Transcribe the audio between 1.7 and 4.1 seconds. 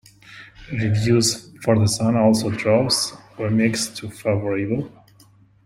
"The Son Also Draws" were mixed to